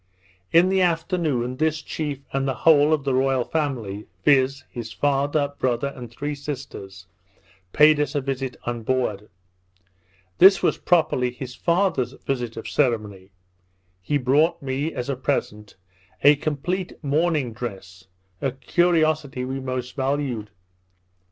[0.51, 4.63] In the afternoon, this chief and the whole of the royal family, viz.
[4.71, 7.05] his father, brother, and three sisters,
[7.71, 9.29] paid us a visit on board.
[10.39, 13.29] This was properly his father's visit of ceremony.
[14.01, 15.75] He brought me, as a present,
[16.23, 18.07] a complete mourning dress,
[18.41, 20.49] a curiosity we most valued.